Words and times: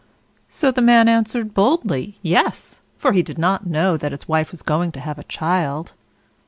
So 0.49 0.71
the 0.71 0.81
man 0.81 1.07
answered 1.07 1.53
boldly, 1.53 2.17
"Yes;" 2.23 2.79
for 2.97 3.11
he 3.11 3.21
did 3.21 3.37
not 3.37 3.67
know 3.67 3.97
that 3.97 4.11
his 4.11 4.27
wife 4.27 4.49
was 4.49 4.63
going 4.63 4.91
to 4.93 4.99
have 4.99 5.19
a 5.19 5.23
child. 5.25 5.93